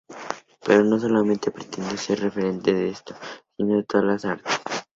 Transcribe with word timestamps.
Pero 0.65 0.83
no 0.83 0.97
solamente 0.97 1.51
pretendió 1.51 1.95
ser 1.95 2.17
un 2.17 2.23
referente 2.31 2.73
de 2.73 2.89
esto, 2.89 3.13
sino 3.55 3.77
de 3.77 3.83
todas 3.83 4.07
las 4.07 4.25
artes. 4.25 4.59